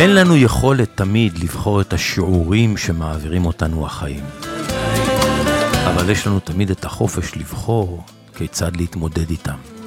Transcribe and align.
אין 0.00 0.14
לנו 0.14 0.36
יכולת 0.36 0.90
תמיד 0.94 1.38
לבחור 1.38 1.80
את 1.80 1.92
השיעורים 1.92 2.76
שמעבירים 2.76 3.46
אותנו 3.46 3.86
החיים. 3.86 4.24
אבל 5.86 6.10
יש 6.10 6.26
לנו 6.26 6.40
תמיד 6.40 6.70
את 6.70 6.84
החופש 6.84 7.36
לבחור 7.36 8.04
כיצד 8.34 8.76
להתמודד 8.76 9.30
איתם. 9.30 9.79